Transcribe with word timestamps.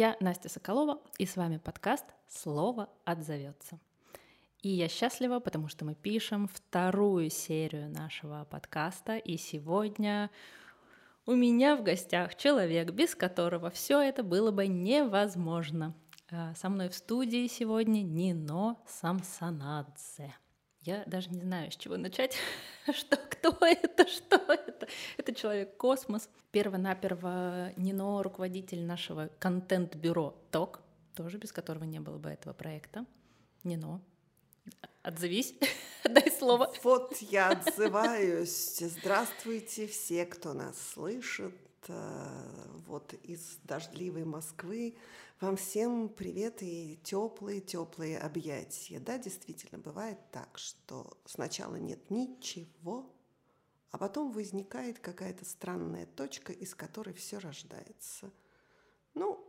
Я 0.00 0.16
Настя 0.20 0.48
Соколова, 0.48 1.00
и 1.18 1.26
с 1.26 1.34
вами 1.34 1.56
подкаст 1.56 2.04
«Слово 2.28 2.88
отзовется». 3.04 3.80
И 4.62 4.68
я 4.68 4.86
счастлива, 4.86 5.40
потому 5.40 5.66
что 5.66 5.84
мы 5.84 5.96
пишем 5.96 6.46
вторую 6.46 7.30
серию 7.30 7.90
нашего 7.90 8.46
подкаста, 8.48 9.16
и 9.16 9.36
сегодня 9.36 10.30
у 11.26 11.34
меня 11.34 11.74
в 11.74 11.82
гостях 11.82 12.36
человек, 12.36 12.92
без 12.92 13.16
которого 13.16 13.70
все 13.70 14.00
это 14.00 14.22
было 14.22 14.52
бы 14.52 14.68
невозможно. 14.68 15.96
А, 16.30 16.54
со 16.54 16.68
мной 16.68 16.90
в 16.90 16.94
студии 16.94 17.48
сегодня 17.48 18.02
Нино 18.02 18.76
Самсонадзе. 18.86 20.32
Я 20.88 21.04
даже 21.04 21.28
не 21.28 21.42
знаю, 21.42 21.70
с 21.70 21.76
чего 21.76 21.98
начать, 21.98 22.34
что, 22.94 23.18
кто 23.18 23.54
это, 23.60 24.08
что 24.08 24.36
это. 24.36 24.88
Это 25.18 25.34
человек-космос. 25.34 26.30
Перво-наперво 26.50 27.74
Нино— 27.76 28.22
руководитель 28.24 28.82
нашего 28.86 29.28
контент-бюро 29.38 30.34
ТОК, 30.50 30.80
тоже 31.14 31.36
без 31.36 31.52
которого 31.52 31.84
не 31.84 32.00
было 32.00 32.16
бы 32.16 32.30
этого 32.30 32.54
проекта. 32.54 33.04
Нино, 33.64 34.00
отзовись, 35.02 35.56
дай 36.04 36.30
слово. 36.30 36.72
Вот 36.82 37.18
я 37.18 37.50
отзываюсь. 37.50 38.78
Здравствуйте 38.78 39.88
все, 39.88 40.24
кто 40.24 40.54
нас 40.54 40.80
слышит. 40.94 41.52
Э, 41.86 42.64
вот 42.86 43.12
из 43.22 43.58
дождливой 43.64 44.24
Москвы. 44.24 44.96
Вам 45.40 45.56
всем 45.56 46.08
привет 46.08 46.62
и 46.62 46.98
теплые-теплые 47.04 48.18
объятия. 48.18 48.98
Да, 48.98 49.18
действительно, 49.18 49.78
бывает 49.78 50.18
так, 50.32 50.58
что 50.58 51.18
сначала 51.26 51.76
нет 51.76 52.10
ничего, 52.10 53.14
а 53.90 53.98
потом 53.98 54.32
возникает 54.32 54.98
какая-то 54.98 55.44
странная 55.44 56.06
точка, 56.06 56.52
из 56.52 56.74
которой 56.74 57.12
все 57.12 57.38
рождается. 57.38 58.32
Ну, 59.14 59.44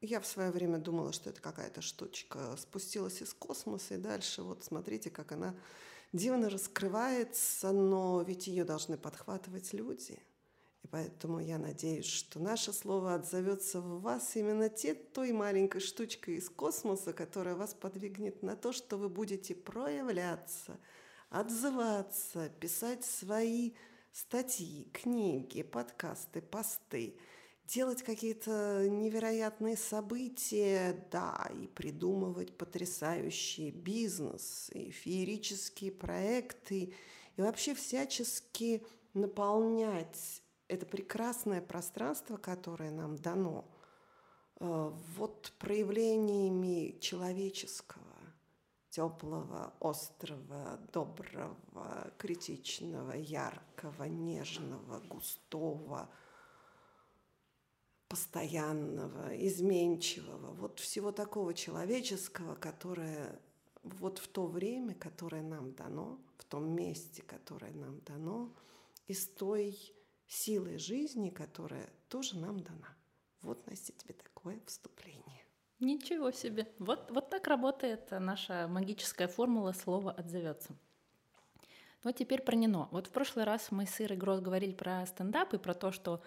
я 0.00 0.20
в 0.20 0.26
свое 0.26 0.50
время 0.50 0.78
думала, 0.78 1.12
что 1.12 1.30
это 1.30 1.40
какая-то 1.40 1.80
штучка 1.80 2.56
спустилась 2.56 3.22
из 3.22 3.32
космоса, 3.32 3.94
и 3.94 3.98
дальше 3.98 4.42
вот 4.42 4.64
смотрите, 4.64 5.10
как 5.10 5.32
она 5.32 5.54
дивно 6.12 6.50
раскрывается, 6.50 7.72
но 7.72 8.20
ведь 8.22 8.46
ее 8.48 8.64
должны 8.64 8.98
подхватывать 8.98 9.72
люди– 9.72 10.20
поэтому 10.90 11.40
я 11.40 11.58
надеюсь, 11.58 12.06
что 12.06 12.40
наше 12.40 12.72
слово 12.72 13.14
отзовется 13.14 13.80
в 13.80 14.00
вас 14.00 14.36
именно 14.36 14.68
те, 14.68 14.94
той 14.94 15.32
маленькой 15.32 15.80
штучкой 15.80 16.36
из 16.36 16.48
космоса, 16.48 17.12
которая 17.12 17.54
вас 17.54 17.74
подвигнет 17.74 18.42
на 18.42 18.56
то, 18.56 18.72
что 18.72 18.96
вы 18.96 19.08
будете 19.08 19.54
проявляться, 19.54 20.78
отзываться, 21.28 22.48
писать 22.60 23.04
свои 23.04 23.72
статьи, 24.12 24.88
книги, 24.92 25.62
подкасты, 25.62 26.42
посты, 26.42 27.16
делать 27.66 28.02
какие-то 28.02 28.88
невероятные 28.88 29.76
события, 29.76 31.06
да, 31.12 31.48
и 31.54 31.68
придумывать 31.68 32.56
потрясающий 32.56 33.70
бизнес, 33.70 34.70
и 34.74 34.90
феерические 34.90 35.92
проекты, 35.92 36.94
и 37.36 37.40
вообще 37.40 37.74
всячески 37.74 38.84
наполнять 39.14 40.42
это 40.70 40.86
прекрасное 40.86 41.60
пространство, 41.60 42.36
которое 42.36 42.92
нам 42.92 43.16
дано, 43.16 43.64
э, 44.60 44.92
вот 45.16 45.52
проявлениями 45.58 46.96
человеческого, 47.00 48.04
теплого, 48.88 49.74
острого, 49.80 50.78
доброго, 50.92 52.12
критичного, 52.18 53.12
яркого, 53.12 54.04
нежного, 54.04 55.00
густого, 55.00 56.08
постоянного, 58.08 59.36
изменчивого, 59.46 60.52
вот 60.52 60.78
всего 60.78 61.10
такого 61.10 61.52
человеческого, 61.52 62.54
которое 62.54 63.40
вот 63.82 64.18
в 64.18 64.28
то 64.28 64.46
время, 64.46 64.94
которое 64.94 65.42
нам 65.42 65.72
дано, 65.72 66.18
в 66.38 66.44
том 66.44 66.70
месте, 66.70 67.22
которое 67.22 67.72
нам 67.72 68.00
дано, 68.00 68.52
из 69.08 69.26
той 69.26 69.94
силой 70.30 70.78
жизни, 70.78 71.30
которая 71.30 71.90
тоже 72.08 72.38
нам 72.38 72.60
дана. 72.60 72.96
Вот, 73.42 73.66
Настя, 73.66 73.92
тебе 73.92 74.14
такое 74.14 74.60
вступление. 74.66 75.44
Ничего 75.80 76.30
себе. 76.30 76.70
Вот, 76.78 77.10
вот 77.10 77.30
так 77.30 77.46
работает 77.46 78.10
наша 78.10 78.68
магическая 78.68 79.28
формула 79.28 79.72
«слово 79.72 80.12
отзовется». 80.12 80.74
А 82.02 82.12
теперь 82.12 82.40
про 82.42 82.56
Нино. 82.56 82.88
Вот 82.92 83.08
в 83.08 83.10
прошлый 83.10 83.44
раз 83.44 83.70
мы 83.70 83.86
с 83.86 84.00
Ирой 84.00 84.16
Гросс 84.16 84.40
говорили 84.40 84.72
про 84.72 85.04
стендап 85.04 85.52
и 85.52 85.58
про 85.58 85.74
то, 85.74 85.92
что 85.92 86.22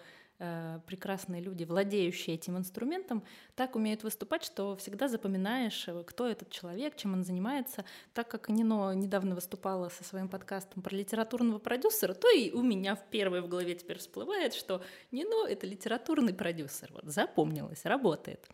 прекрасные 0.86 1.40
люди, 1.40 1.64
владеющие 1.64 2.34
этим 2.34 2.58
инструментом, 2.58 3.22
так 3.54 3.76
умеют 3.76 4.02
выступать, 4.02 4.42
что 4.42 4.74
всегда 4.76 5.06
запоминаешь, 5.08 5.86
э, 5.86 6.02
кто 6.04 6.26
этот 6.26 6.50
человек, 6.50 6.96
чем 6.96 7.12
он 7.12 7.24
занимается. 7.24 7.84
Так 8.12 8.28
как 8.28 8.48
Нино 8.48 8.92
недавно 8.94 9.34
выступала 9.34 9.88
со 9.90 10.02
своим 10.02 10.28
подкастом 10.28 10.82
про 10.82 10.94
литературного 10.94 11.58
продюсера, 11.58 12.14
то 12.14 12.28
и 12.30 12.50
у 12.50 12.62
меня 12.62 12.96
в 12.96 13.04
первой 13.10 13.42
в 13.42 13.48
голове 13.48 13.74
теперь 13.74 13.98
всплывает, 13.98 14.54
что 14.54 14.82
Нино— 15.12 15.46
это 15.48 15.66
литературный 15.66 16.34
продюсер. 16.34 16.90
Вот 16.92 17.04
запомнилось, 17.04 17.84
работает. 17.84 18.48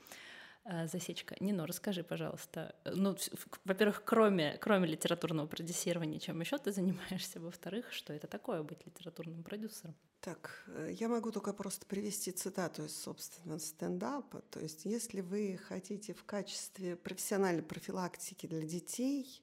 Э, 0.65 0.87
засечка. 0.87 1.37
Нино, 1.41 1.67
расскажи, 1.67 2.05
пожалуйста, 2.05 2.75
э, 2.85 2.93
ну, 2.95 3.17
во-первых, 3.65 4.03
кроме, 4.05 4.59
кроме 4.61 4.89
литературного 4.89 5.47
продюсирования, 5.47 6.19
чем 6.19 6.41
еще 6.41 6.59
ты 6.59 6.71
занимаешься? 6.71 7.41
Во-вторых, 7.41 7.91
что 7.93 8.13
это 8.13 8.27
такое 8.27 8.63
быть 8.63 8.85
литературным 8.85 9.43
продюсером? 9.43 9.95
Так, 10.21 10.65
э, 10.67 10.91
я 10.93 11.09
могу 11.09 11.31
только 11.33 11.55
просто 11.55 11.87
привести 11.87 12.31
цитату 12.31 12.85
из 12.85 12.95
собственного 12.95 13.59
стендапа. 13.59 14.43
То 14.51 14.61
есть, 14.61 14.85
если 14.85 15.23
вы 15.23 15.59
хотите 15.67 16.13
в 16.13 16.25
качестве 16.25 16.95
профессиональной 16.95 17.63
профилактики 17.63 18.47
для 18.47 18.63
детей, 18.63 19.43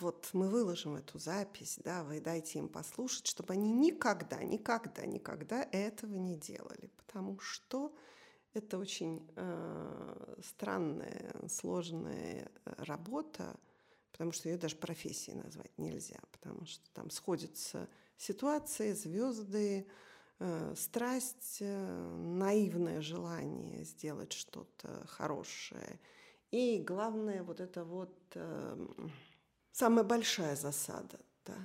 вот 0.00 0.30
мы 0.32 0.48
выложим 0.48 0.96
эту 0.96 1.20
запись, 1.20 1.78
да, 1.84 2.02
вы 2.02 2.20
дайте 2.20 2.58
им 2.58 2.68
послушать, 2.68 3.28
чтобы 3.28 3.52
они 3.52 3.72
никогда, 3.72 4.42
никогда, 4.42 5.06
никогда 5.06 5.68
этого 5.70 6.16
не 6.16 6.36
делали, 6.36 6.90
потому 6.96 7.38
что 7.38 7.94
это 8.54 8.78
очень 8.78 9.28
э, 9.36 10.34
странная, 10.42 11.34
сложная 11.48 12.50
э, 12.64 12.74
работа, 12.84 13.56
потому 14.10 14.32
что 14.32 14.48
ее 14.48 14.58
даже 14.58 14.76
профессией 14.76 15.36
назвать 15.36 15.76
нельзя, 15.78 16.20
потому 16.30 16.66
что 16.66 16.88
там 16.92 17.10
сходятся 17.10 17.88
ситуации, 18.16 18.92
звезды, 18.92 19.86
э, 20.38 20.74
страсть, 20.76 21.58
э, 21.60 22.16
наивное 22.18 23.00
желание 23.00 23.84
сделать 23.84 24.32
что-то 24.32 25.06
хорошее. 25.06 25.98
И 26.50 26.78
главное, 26.86 27.42
вот 27.42 27.60
это 27.60 27.84
вот 27.84 28.14
э, 28.34 28.86
самая 29.72 30.04
большая 30.04 30.56
засада, 30.56 31.18
да, 31.46 31.56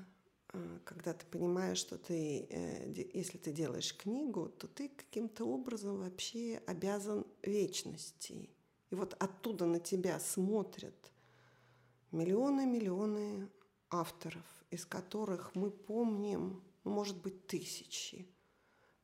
когда 0.86 1.14
ты 1.14 1.26
понимаешь, 1.26 1.78
что 1.78 1.98
ты, 1.98 2.48
э, 2.50 3.08
если 3.14 3.38
ты 3.38 3.52
делаешь 3.52 3.96
книгу, 3.96 4.50
то 4.50 4.68
ты 4.68 4.90
каким-то 4.90 5.46
образом 5.46 6.00
вообще 6.00 6.62
обязан 6.66 7.26
вечности. 7.44 8.50
И 8.90 8.96
вот 8.96 9.16
оттуда 9.20 9.66
на 9.66 9.80
тебя 9.80 10.20
смотрят 10.20 11.12
миллионы-миллионы 12.12 13.50
авторов, 13.90 14.46
из 14.72 14.86
которых 14.86 15.56
мы 15.56 15.72
помним, 15.72 16.64
ну, 16.84 16.92
может 16.92 17.22
быть, 17.22 17.48
тысячи. 17.48 18.28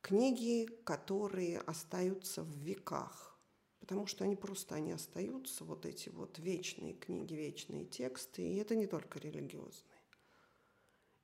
Книги, 0.00 0.66
которые 0.84 1.58
остаются 1.60 2.42
в 2.42 2.50
веках, 2.58 3.38
потому 3.80 4.06
что 4.06 4.24
они 4.24 4.36
просто 4.36 4.74
они 4.74 4.92
остаются, 4.92 5.64
вот 5.64 5.86
эти 5.86 6.08
вот 6.08 6.38
вечные 6.38 6.94
книги, 6.94 7.34
вечные 7.34 7.84
тексты, 7.84 8.42
и 8.42 8.56
это 8.56 8.74
не 8.74 8.86
только 8.86 9.18
религиозные. 9.18 9.93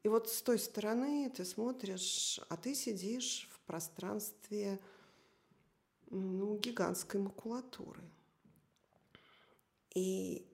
И 0.02 0.08
вот 0.08 0.28
с 0.28 0.42
той 0.42 0.58
стороны 0.58 1.30
ты 1.30 1.44
смотришь, 1.44 2.40
а 2.48 2.56
ты 2.56 2.74
сидишь 2.74 3.48
в 3.52 3.60
пространстве 3.66 4.80
ну, 6.10 6.56
гигантской 6.58 7.20
макулатуры 7.20 8.02
и 9.94 10.46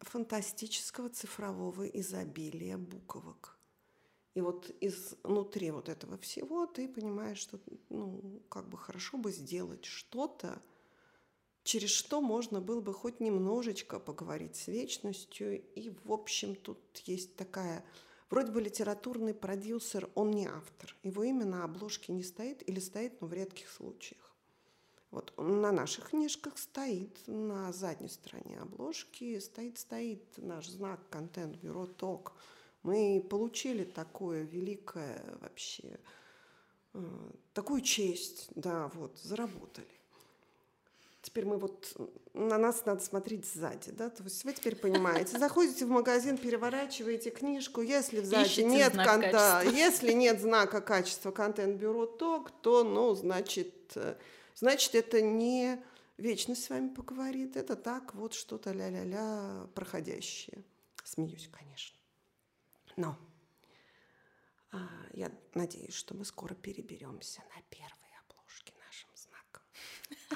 фантастического 0.00 1.08
цифрового 1.08 1.86
изобилия 1.86 2.78
буквок. 2.78 3.58
И 4.34 4.40
вот 4.40 4.74
изнутри 4.80 5.70
вот 5.70 5.88
этого 5.88 6.16
всего 6.18 6.66
ты 6.66 6.88
понимаешь, 6.88 7.38
что 7.38 7.60
ну, 7.90 8.42
как 8.48 8.68
бы 8.68 8.78
хорошо 8.78 9.18
бы 9.18 9.30
сделать 9.30 9.84
что-то, 9.84 10.62
через 11.64 11.90
что 11.90 12.20
можно 12.20 12.60
было 12.60 12.80
бы 12.80 12.94
хоть 12.94 13.20
немножечко 13.20 13.98
поговорить 13.98 14.56
с 14.56 14.68
вечностью. 14.68 15.62
И, 15.74 15.90
в 16.04 16.12
общем, 16.12 16.54
тут 16.54 16.78
есть 17.04 17.36
такая 17.36 17.84
Вроде 18.32 18.50
бы 18.50 18.62
литературный 18.62 19.34
продюсер, 19.34 20.08
он 20.14 20.30
не 20.30 20.46
автор. 20.46 20.96
Его 21.02 21.22
имя 21.22 21.44
на 21.44 21.64
обложке 21.64 22.14
не 22.14 22.22
стоит 22.22 22.66
или 22.66 22.80
стоит, 22.80 23.20
но 23.20 23.26
в 23.26 23.34
редких 23.34 23.68
случаях. 23.68 24.34
Вот 25.10 25.34
на 25.36 25.70
наших 25.70 26.08
книжках 26.08 26.56
стоит 26.56 27.14
на 27.26 27.70
задней 27.74 28.08
стороне 28.08 28.58
обложки 28.58 29.38
стоит 29.38 29.76
стоит 29.76 30.24
наш 30.38 30.66
знак 30.66 31.00
контент-бюро 31.10 31.84
ТОК. 31.84 32.32
Мы 32.84 33.22
получили 33.28 33.84
такое 33.84 34.44
великое 34.44 35.22
вообще, 35.42 36.00
э, 36.94 37.30
такую 37.52 37.82
честь, 37.82 38.48
да, 38.54 38.88
вот, 38.94 39.18
заработали. 39.18 40.01
Теперь 41.22 41.46
мы 41.46 41.56
вот 41.56 41.96
на 42.34 42.58
нас 42.58 42.84
надо 42.84 43.02
смотреть 43.02 43.46
сзади, 43.46 43.92
да, 43.92 44.10
то 44.10 44.24
есть 44.24 44.44
вы 44.44 44.52
теперь 44.52 44.76
понимаете, 44.76 45.38
заходите 45.38 45.86
в 45.86 45.88
магазин, 45.88 46.36
переворачиваете 46.36 47.30
книжку, 47.30 47.80
если 47.80 48.20
сзади 48.20 48.48
Ищите 48.48 48.64
нет 48.64 48.94
конта, 48.94 49.62
если 49.72 50.12
нет 50.12 50.40
знака 50.40 50.80
качества 50.80 51.30
контент-бюро, 51.30 52.06
то 52.06 52.40
кто, 52.40 52.82
ну, 52.82 53.14
значит, 53.14 53.92
э, 53.94 54.16
значит, 54.56 54.94
это 54.94 55.22
не 55.22 55.82
вечность 56.18 56.64
с 56.64 56.70
вами 56.70 56.88
поговорит, 56.88 57.56
это 57.56 57.76
так 57.76 58.14
вот 58.14 58.34
что-то 58.34 58.72
ля-ля-ля 58.72 59.68
проходящее. 59.74 60.64
Смеюсь, 61.04 61.48
конечно. 61.50 61.96
Но 62.96 63.16
а, 64.70 64.88
я 65.12 65.30
надеюсь, 65.54 65.94
что 65.94 66.14
мы 66.14 66.24
скоро 66.24 66.54
переберемся 66.54 67.42
на 67.54 67.62
первый 67.70 68.01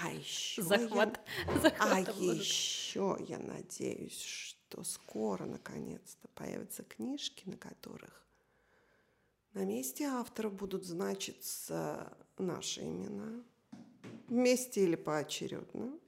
а 0.02 0.10
еще 0.10 0.62
захват, 0.62 1.20
я, 1.46 1.60
захват 1.60 1.78
а 1.80 2.00
еще 2.00 3.16
я 3.28 3.38
надеюсь, 3.38 4.20
что 4.20 4.82
скоро 4.84 5.44
наконец-то 5.44 6.28
появятся 6.34 6.82
книжки, 6.82 7.42
на 7.48 7.56
которых 7.56 8.26
на 9.56 9.64
месте 9.64 10.04
авторов 10.04 10.52
будут 10.52 10.84
значиться 10.84 12.12
наши 12.36 12.82
имена 12.82 13.42
вместе 14.28 14.84
или 14.84 14.96
поочередно. 14.96 15.98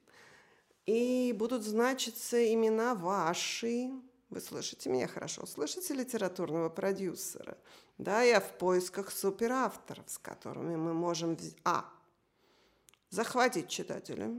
И 0.85 1.35
будут 1.37 1.63
значиться 1.63 2.53
имена 2.53 2.95
ваши. 2.95 3.91
Вы 4.31 4.41
слышите 4.41 4.91
меня 4.91 5.07
хорошо? 5.07 5.47
Слышите 5.47 5.95
литературного 5.95 6.69
продюсера? 6.69 7.57
Да, 7.97 8.23
я 8.23 8.41
в 8.41 8.59
поисках 8.59 9.11
суперавторов, 9.11 10.11
с 10.11 10.19
которыми 10.19 10.77
мы 10.77 10.93
можем... 10.93 11.37
А, 11.65 11.91
захватить 13.11 13.69
читателя, 13.69 14.35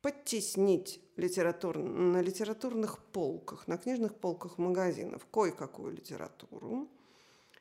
подтеснить 0.00 1.00
литератур... 1.16 1.78
на 1.78 2.20
литературных 2.20 2.98
полках, 2.98 3.66
на 3.68 3.78
книжных 3.78 4.14
полках 4.14 4.58
магазинов 4.58 5.26
кое-какую 5.32 5.92
литературу, 5.92 6.88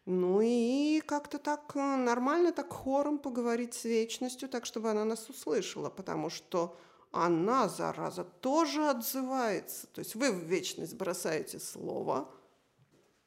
ну 0.05 0.41
и 0.41 1.01
как-то 1.05 1.37
так 1.37 1.75
э, 1.75 1.95
нормально, 1.95 2.51
так 2.51 2.73
хором 2.73 3.19
поговорить 3.19 3.75
с 3.75 3.85
вечностью, 3.85 4.49
так, 4.49 4.65
чтобы 4.65 4.89
она 4.89 5.05
нас 5.05 5.29
услышала, 5.29 5.91
потому 5.91 6.31
что 6.31 6.75
она, 7.11 7.69
зараза, 7.69 8.23
тоже 8.23 8.89
отзывается. 8.89 9.85
То 9.87 9.99
есть 9.99 10.15
вы 10.15 10.31
в 10.31 10.43
вечность 10.43 10.95
бросаете 10.95 11.59
слово, 11.59 12.27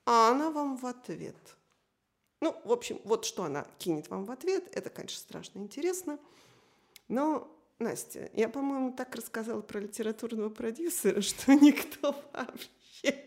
а 0.05 0.31
она 0.31 0.51
вам 0.51 0.77
в 0.77 0.87
ответ. 0.87 1.37
Ну, 2.41 2.61
в 2.65 2.73
общем, 2.73 3.01
вот 3.05 3.25
что 3.25 3.45
она 3.45 3.67
кинет 3.79 4.09
вам 4.09 4.25
в 4.25 4.33
ответ, 4.33 4.69
это, 4.73 4.91
конечно, 4.91 5.19
страшно 5.21 5.61
интересно– 5.61 6.19
но, 7.09 7.51
Настя, 7.79 8.31
я, 8.35 8.49
по-моему, 8.49 8.93
так 8.93 9.15
рассказала 9.15 9.61
про 9.61 9.81
литературного 9.81 10.49
продюсера, 10.49 11.21
что 11.23 11.55
никто 11.55 12.15
вообще 12.33 13.25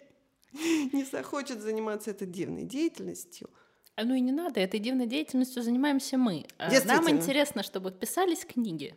не 0.93 1.03
захочет 1.03 1.61
заниматься 1.61 2.11
этой 2.11 2.27
дивной 2.27 2.63
деятельностью. 2.63 3.49
А 3.95 4.03
ну 4.03 4.13
и 4.13 4.19
не 4.19 4.31
надо, 4.31 4.59
этой 4.59 4.79
дивной 4.79 5.07
деятельностью 5.07 5.63
занимаемся 5.63 6.17
мы. 6.17 6.45
А 6.59 6.69
нам 6.85 7.09
интересно, 7.09 7.63
чтобы 7.63 7.91
писались 7.91 8.45
книги, 8.45 8.95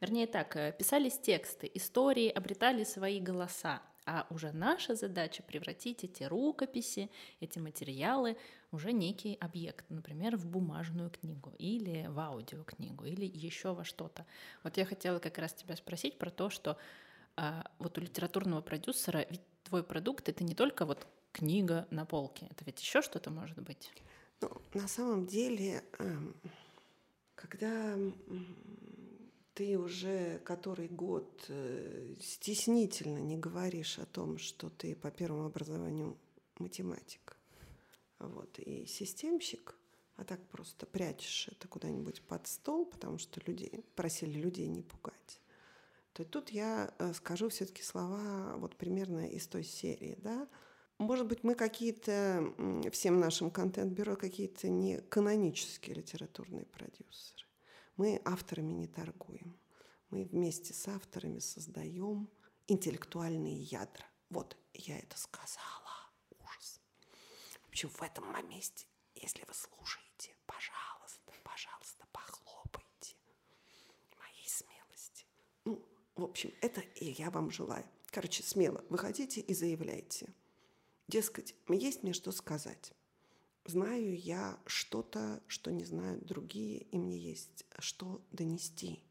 вернее 0.00 0.26
так, 0.26 0.54
э, 0.56 0.74
писались 0.78 1.18
тексты, 1.18 1.70
истории 1.72 2.28
обретали 2.28 2.84
свои 2.84 3.20
голоса. 3.20 3.80
А 4.06 4.26
уже 4.28 4.52
наша 4.52 4.94
задача 4.94 5.42
превратить 5.42 6.04
эти 6.04 6.24
рукописи, 6.24 7.10
эти 7.40 7.58
материалы 7.58 8.36
уже 8.74 8.92
некий 8.92 9.36
объект, 9.40 9.84
например, 9.88 10.36
в 10.36 10.46
бумажную 10.46 11.10
книгу 11.10 11.54
или 11.58 12.06
в 12.08 12.18
аудиокнигу 12.18 13.04
или 13.04 13.24
еще 13.24 13.72
во 13.72 13.84
что-то. 13.84 14.26
Вот 14.62 14.76
я 14.76 14.84
хотела 14.84 15.18
как 15.18 15.38
раз 15.38 15.54
тебя 15.54 15.76
спросить 15.76 16.18
про 16.18 16.30
то, 16.30 16.50
что 16.50 16.76
а, 17.36 17.64
вот 17.78 17.96
у 17.98 18.00
литературного 18.00 18.60
продюсера 18.60 19.26
ведь 19.30 19.42
твой 19.64 19.82
продукт 19.82 20.28
это 20.28 20.44
не 20.44 20.54
только 20.54 20.84
вот 20.84 21.06
книга 21.32 21.86
на 21.90 22.04
полке, 22.04 22.46
это 22.50 22.64
ведь 22.64 22.80
еще 22.80 23.02
что-то 23.02 23.30
может 23.30 23.58
быть. 23.60 23.90
Ну, 24.40 24.50
на 24.74 24.88
самом 24.88 25.26
деле, 25.26 25.82
эм, 25.98 26.34
когда 27.34 27.96
ты 29.54 29.78
уже 29.78 30.40
который 30.44 30.88
год 30.88 31.44
э, 31.48 32.14
стеснительно 32.20 33.18
не 33.18 33.36
говоришь 33.36 33.98
о 33.98 34.06
том, 34.06 34.38
что 34.38 34.68
ты 34.68 34.94
по 34.94 35.10
первому 35.10 35.46
образованию 35.46 36.16
математик, 36.58 37.23
вот, 38.18 38.58
и 38.58 38.86
системщик, 38.86 39.76
а 40.16 40.24
так 40.24 40.46
просто 40.48 40.86
прячешь 40.86 41.48
это 41.48 41.68
куда-нибудь 41.68 42.22
под 42.22 42.46
стол, 42.46 42.86
потому 42.86 43.18
что 43.18 43.40
людей, 43.46 43.84
просили 43.94 44.38
людей 44.38 44.68
не 44.68 44.82
пугать, 44.82 45.40
то 46.12 46.24
тут 46.24 46.50
я 46.50 46.94
э, 46.98 47.12
скажу 47.14 47.48
все-таки 47.48 47.82
слова 47.82 48.56
вот 48.56 48.76
примерно 48.76 49.26
из 49.28 49.46
той 49.46 49.64
серии, 49.64 50.16
да, 50.22 50.48
может 50.98 51.26
быть, 51.26 51.42
мы 51.42 51.54
какие-то, 51.54 52.54
всем 52.92 53.18
нашим 53.18 53.50
контент-бюро 53.50 54.16
какие-то 54.16 54.68
не 54.68 55.00
канонические 55.00 55.96
литературные 55.96 56.66
продюсеры. 56.66 57.44
Мы 57.96 58.20
авторами 58.24 58.72
не 58.72 58.86
торгуем. 58.86 59.58
Мы 60.10 60.24
вместе 60.24 60.72
с 60.72 60.86
авторами 60.86 61.40
создаем 61.40 62.30
интеллектуальные 62.68 63.62
ядра. 63.62 64.06
Вот, 64.30 64.56
я 64.72 64.98
это 64.98 65.18
сказала. 65.18 65.83
Общем, 67.74 67.88
в 67.88 68.02
этом 68.02 68.24
моменте, 68.30 68.86
если 69.16 69.44
вы 69.48 69.52
слушаете, 69.52 70.36
пожалуйста, 70.46 71.32
пожалуйста, 71.42 72.06
похлопайте 72.12 73.16
моей 74.16 74.48
смелости. 74.48 75.26
Ну, 75.64 75.84
в 76.14 76.22
общем, 76.22 76.54
это 76.60 76.82
и 76.82 77.06
я 77.06 77.30
вам 77.30 77.50
желаю. 77.50 77.84
Короче, 78.12 78.44
смело 78.44 78.84
выходите 78.90 79.40
и 79.40 79.52
заявляйте. 79.54 80.32
Дескать, 81.08 81.56
есть 81.68 82.04
мне 82.04 82.12
что 82.12 82.30
сказать 82.30 82.92
знаю 83.64 84.16
я 84.16 84.56
что-то, 84.66 85.42
что 85.48 85.72
не 85.72 85.84
знают 85.84 86.24
другие, 86.24 86.82
и 86.82 86.96
мне 86.96 87.18
есть 87.18 87.64
что 87.80 88.24
донести. 88.30 89.02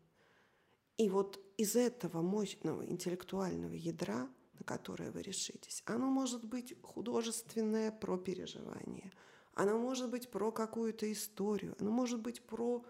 И 0.97 1.09
вот 1.09 1.37
из 1.57 1.75
этого 1.75 2.21
мощного 2.21 2.85
интеллектуального 2.85 3.73
ядра, 3.73 4.29
на 4.59 4.65
которое 4.65 5.11
вы 5.11 5.21
решитесь, 5.21 5.83
оно 5.85 6.07
может 6.07 6.45
быть 6.45 6.75
художественное 6.81 7.91
про 7.91 8.17
переживание, 8.17 9.11
оно 9.53 9.77
может 9.77 10.09
быть 10.09 10.29
про 10.29 10.51
какую-то 10.51 11.11
историю, 11.11 11.75
оно 11.79 11.91
может 11.91 12.21
быть 12.21 12.41
про 12.41 12.85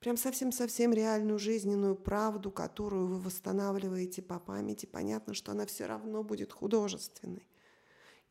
прям 0.00 0.16
совсем-совсем 0.16 0.92
реальную 0.92 1.38
жизненную 1.38 1.96
правду, 1.96 2.50
которую 2.50 3.06
вы 3.06 3.18
восстанавливаете 3.20 4.22
по 4.22 4.38
памяти. 4.38 4.86
Понятно, 4.86 5.34
что 5.34 5.52
она 5.52 5.66
все 5.66 5.86
равно 5.86 6.22
будет 6.22 6.52
художественной. 6.52 7.48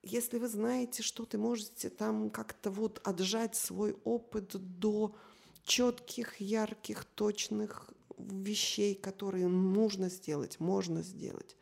Если 0.04 0.38
вы 0.38 0.48
знаете, 0.48 1.04
что 1.04 1.26
ты 1.26 1.38
можете 1.38 1.90
там 1.90 2.30
как-то 2.30 2.72
вот 2.72 3.02
отжать 3.04 3.56
свой 3.56 3.98
опыт 4.04 4.56
до 4.80 5.16
четких, 5.64 6.40
ярких, 6.40 7.04
точных 7.04 7.90
вещей, 8.18 8.96
которые 8.96 9.48
нужно 9.48 10.10
сделать, 10.10 10.60
можно 10.60 11.02
сделать 11.02 11.58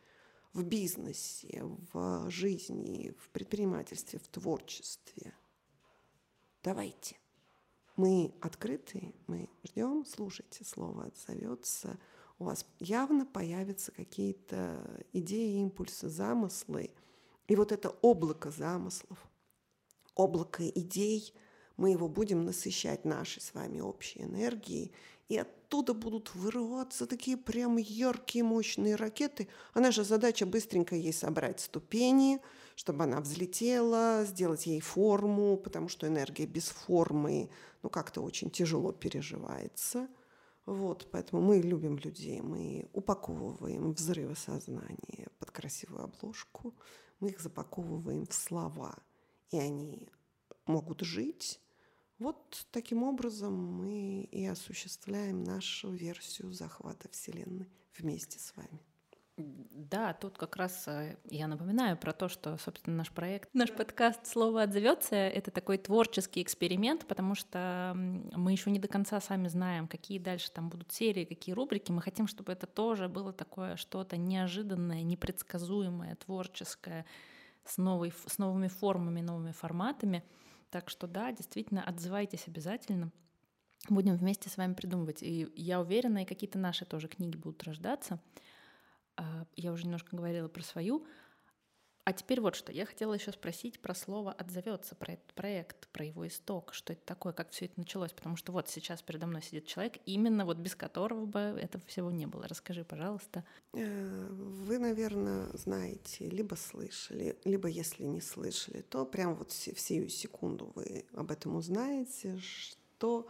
в 0.56 0.64
бизнесе, 0.64 1.62
в 1.92 2.30
жизни, 2.30 3.14
в 3.18 3.30
предпринимательстве, 3.30 4.18
в 4.18 4.28
творчестве. 4.28 5.32
Давайте. 6.62 7.16
Мы 7.96 8.34
открыты, 8.40 9.14
мы 9.26 9.48
ждем, 9.64 10.04
слушайте, 10.04 10.64
слово 10.64 11.06
отзовется. 11.06 11.98
У 12.38 12.44
вас 12.44 12.66
явно 12.78 13.24
появятся 13.24 13.92
какие-то 13.92 15.04
идеи, 15.12 15.60
импульсы, 15.60 16.08
замыслы– 16.08 16.90
и 17.48 17.54
вот 17.54 17.72
это 17.72 17.90
облако 18.02 18.50
замыслов, 18.50 19.18
облако 20.14 20.66
идей, 20.68 21.32
мы 21.76 21.90
его 21.90 22.08
будем 22.08 22.44
насыщать 22.44 23.04
нашей 23.04 23.40
с 23.40 23.54
вами 23.54 23.80
общей 23.80 24.22
энергией, 24.22 24.92
и 25.28 25.36
оттуда 25.36 25.92
будут 25.92 26.34
вырываться 26.34 27.06
такие 27.06 27.36
прям 27.36 27.76
яркие, 27.78 28.44
мощные 28.44 28.94
ракеты. 28.94 29.48
А 29.74 29.80
наша 29.80 30.04
задача 30.04 30.46
быстренько 30.46 30.94
ей 30.94 31.12
собрать 31.12 31.60
ступени, 31.60 32.40
чтобы 32.76 33.04
она 33.04 33.20
взлетела, 33.20 34.24
сделать 34.24 34.66
ей 34.66 34.80
форму, 34.80 35.56
потому 35.56 35.88
что 35.88 36.06
энергия 36.06 36.46
без 36.46 36.68
формы, 36.68 37.50
ну, 37.82 37.90
как-то 37.90 38.20
очень 38.20 38.50
тяжело 38.50 38.92
переживается. 38.92 40.08
Вот, 40.64 41.08
поэтому 41.10 41.42
мы 41.42 41.58
любим 41.58 41.96
людей, 41.98 42.40
мы 42.40 42.88
упаковываем 42.92 43.92
взрывы 43.92 44.36
сознания 44.36 45.28
под 45.38 45.50
красивую 45.50 46.04
обложку– 46.04 46.74
мы 47.20 47.30
их 47.30 47.40
запаковываем 47.40 48.26
в 48.26 48.34
слова, 48.34 48.96
и 49.50 49.58
они 49.58 50.08
могут 50.66 51.00
жить. 51.00 51.60
Вот 52.18 52.66
таким 52.70 53.02
образом 53.02 53.54
мы 53.54 54.22
и 54.22 54.46
осуществляем 54.46 55.44
нашу 55.44 55.90
версию 55.92 56.52
захвата 56.52 57.10
Вселенной 57.10 57.68
вместе 57.98 58.38
с 58.38 58.56
вами. 58.56 58.80
Да, 59.36 60.14
тут 60.14 60.38
как 60.38 60.56
раз 60.56 60.88
э, 60.88 61.18
я 61.28 61.46
напоминаю 61.46 61.98
про 61.98 62.14
то, 62.14 62.30
что, 62.30 62.56
собственно, 62.56 62.96
наш 62.96 63.12
проект, 63.12 63.50
наш 63.52 63.70
подкаст 63.70 64.26
«Слово 64.26 64.62
отзовется»— 64.62 65.14
это 65.16 65.50
такой 65.50 65.76
творческий 65.76 66.40
эксперимент, 66.40 67.06
потому 67.06 67.34
что 67.34 67.92
мы 67.94 68.52
еще 68.52 68.70
не 68.70 68.78
до 68.78 68.88
конца 68.88 69.20
сами 69.20 69.48
знаем, 69.48 69.88
какие 69.88 70.18
дальше 70.18 70.50
там 70.50 70.70
будут 70.70 70.90
серии, 70.90 71.26
какие 71.26 71.54
рубрики. 71.54 71.92
Мы 71.92 72.00
хотим, 72.00 72.26
чтобы 72.28 72.50
это 72.50 72.66
тоже 72.66 73.10
было 73.10 73.34
такое 73.34 73.76
что-то 73.76 74.16
неожиданное, 74.16 75.02
непредсказуемое, 75.02 76.16
творческое, 76.16 77.04
с, 77.66 77.76
новой, 77.76 78.14
с 78.26 78.38
новыми 78.38 78.68
формами, 78.68 79.20
новыми 79.20 79.52
форматами. 79.52 80.24
Так 80.70 80.90
что 80.90 81.06
да, 81.06 81.32
действительно, 81.32 81.82
отзывайтесь 81.82 82.48
обязательно. 82.48 83.12
Будем 83.88 84.16
вместе 84.16 84.48
с 84.48 84.56
вами 84.56 84.74
придумывать. 84.74 85.22
И 85.22 85.52
я 85.54 85.80
уверена, 85.80 86.22
и 86.22 86.26
какие-то 86.26 86.58
наши 86.58 86.84
тоже 86.84 87.08
книги 87.08 87.36
будут 87.36 87.62
рождаться— 87.64 88.20
а, 89.16 89.46
я 89.56 89.72
уже 89.72 89.84
немножко 89.84 90.14
говорила 90.14 90.48
про 90.48 90.62
свою. 90.62 91.06
А 92.06 92.12
теперь 92.12 92.40
вот 92.40 92.54
что. 92.54 92.70
Я 92.70 92.86
хотела 92.86 93.14
еще 93.14 93.32
спросить 93.32 93.80
про 93.80 93.92
слово 93.92 94.30
«отзовется», 94.30 94.94
про 94.94 95.14
этот 95.14 95.34
проект, 95.34 95.88
про 95.88 96.04
его 96.04 96.24
исток, 96.28 96.72
что 96.72 96.92
это 96.92 97.02
такое, 97.04 97.32
как 97.32 97.50
все 97.50 97.64
это 97.64 97.80
началось. 97.80 98.12
Потому 98.12 98.36
что 98.36 98.52
вот 98.52 98.68
сейчас 98.68 99.02
передо 99.02 99.26
мной 99.26 99.42
сидит 99.42 99.66
человек, 99.66 99.94
именно 100.06 100.44
вот 100.44 100.58
без 100.58 100.76
которого 100.76 101.26
бы 101.26 101.40
этого 101.40 101.84
всего 101.86 102.12
не 102.12 102.26
было. 102.26 102.46
Расскажи, 102.46 102.84
пожалуйста. 102.84 103.44
Э, 103.72 104.28
вы, 104.30 104.78
наверное, 104.78 105.48
знаете, 105.54 106.28
либо 106.28 106.54
слышали, 106.54 107.36
либо 107.44 107.66
если 107.66 108.04
не 108.04 108.20
слышали, 108.20 108.82
то 108.82 109.04
прям 109.04 109.34
вот 109.34 109.50
в 109.50 109.80
сию 109.80 110.08
секунду 110.08 110.70
вы 110.76 111.06
об 111.12 111.32
этом 111.32 111.56
узнаете, 111.56 112.38
что 112.38 113.26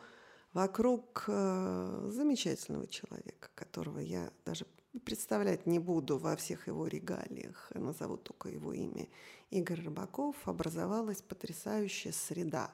вокруг 0.52 1.24
э, 1.28 2.08
замечательного 2.12 2.86
человека, 2.88 3.48
которого 3.54 4.00
я 4.00 4.30
даже 4.44 4.66
Представлять 5.04 5.66
не 5.66 5.78
буду 5.78 6.18
во 6.18 6.36
всех 6.36 6.68
его 6.68 6.86
регалиях, 6.86 7.70
назову 7.74 8.16
только 8.16 8.48
его 8.48 8.72
имя. 8.72 9.08
Игорь 9.50 9.82
Рыбаков. 9.82 10.36
Образовалась 10.48 11.22
потрясающая 11.22 12.12
среда, 12.12 12.72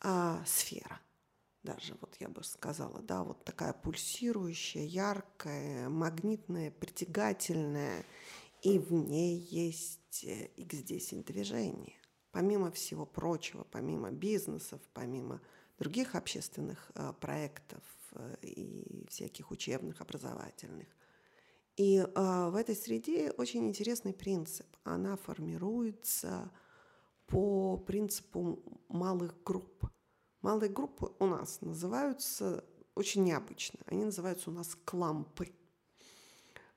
а, 0.00 0.42
сфера. 0.46 1.00
Даже, 1.62 1.96
вот 2.00 2.16
я 2.20 2.28
бы 2.28 2.44
сказала, 2.44 3.02
да, 3.02 3.24
вот 3.24 3.44
такая 3.44 3.72
пульсирующая, 3.72 4.84
яркая, 4.84 5.88
магнитная, 5.88 6.70
притягательная, 6.70 8.04
и 8.62 8.78
в 8.78 8.92
ней 8.92 9.38
есть 9.38 10.24
X10 10.24 11.24
движение. 11.24 11.96
Помимо 12.30 12.70
всего 12.70 13.04
прочего, 13.06 13.64
помимо 13.64 14.10
бизнесов, 14.12 14.80
помимо 14.94 15.40
других 15.78 16.14
общественных 16.14 16.90
э, 16.94 17.12
проектов 17.20 17.82
э, 18.12 18.36
и 18.42 19.06
всяких 19.08 19.50
учебных, 19.50 20.00
образовательных, 20.00 20.88
и 21.78 21.98
э, 21.98 22.48
в 22.50 22.56
этой 22.56 22.74
среде 22.74 23.30
очень 23.30 23.68
интересный 23.68 24.12
принцип. 24.12 24.66
Она 24.82 25.16
формируется 25.16 26.50
по 27.26 27.76
принципу 27.76 28.58
малых 28.88 29.40
групп. 29.44 29.84
Малые 30.42 30.70
группы 30.70 31.12
у 31.20 31.26
нас 31.26 31.60
называются 31.60 32.64
очень 32.96 33.22
необычно. 33.22 33.78
Они 33.86 34.04
называются 34.04 34.50
у 34.50 34.52
нас 34.52 34.76
клампы. 34.84 35.54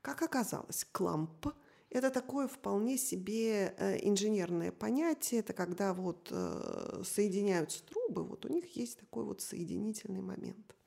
Как 0.01 0.22
оказалось, 0.22 0.86
кламп– 0.91 1.48
это 1.89 2.12
такое 2.12 2.48
вполне 2.48 3.00
себе 3.00 3.74
э, 3.77 4.08
инженерное 4.08 4.72
понятие. 4.72 5.39
Это 5.39 5.53
когда 5.53 5.96
вот 5.96 6.27
э, 6.29 7.01
соединяются 7.03 7.84
трубы, 7.86 8.24
вот 8.24 8.46
у 8.46 8.50
них 8.50 8.75
есть 8.75 9.00
такой 9.00 9.24
вот 9.24 9.41
соединительный 9.41 10.22
момент– 10.22 10.75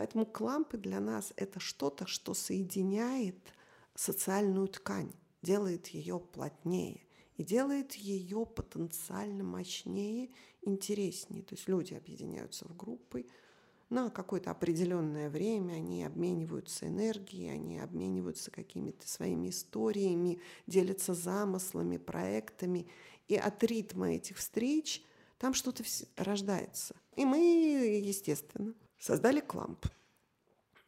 Поэтому 0.00 0.24
клампы 0.24 0.78
для 0.78 0.98
нас 0.98 1.34
это 1.36 1.60
что-то, 1.60 2.06
что 2.06 2.32
соединяет 2.32 3.36
социальную 3.94 4.66
ткань, 4.68 5.12
делает 5.42 5.88
ее 5.88 6.18
плотнее 6.18 7.02
и 7.36 7.44
делает 7.44 7.92
ее 7.96 8.46
потенциально 8.46 9.44
мощнее, 9.44 10.30
интереснее. 10.62 11.42
То 11.42 11.54
есть 11.54 11.68
люди 11.68 11.92
объединяются 11.92 12.66
в 12.66 12.74
группы 12.74 13.26
на 13.90 14.08
какое-то 14.08 14.52
определенное 14.52 15.28
время, 15.28 15.74
они 15.74 16.02
обмениваются 16.02 16.88
энергией, 16.88 17.50
они 17.50 17.78
обмениваются 17.78 18.50
какими-то 18.50 19.06
своими 19.06 19.50
историями, 19.50 20.40
делятся 20.66 21.12
замыслами, 21.12 21.98
проектами. 21.98 22.88
И 23.28 23.36
от 23.36 23.62
ритма 23.64 24.14
этих 24.14 24.38
встреч 24.38 25.04
там 25.36 25.52
что-то 25.52 25.84
рождается. 26.16 26.96
И 27.16 27.26
мы, 27.26 27.36
естественно, 28.02 28.72
создали 29.00 29.40
кламп. 29.40 29.86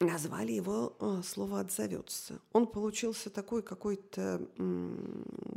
Назвали 0.00 0.52
его 0.52 0.97
э, 0.99 1.23
слово 1.25 1.61
«отзовется». 1.61 2.40
Он 2.52 2.66
получился 2.66 3.31
такой 3.31 3.62
какой-то 3.62 4.40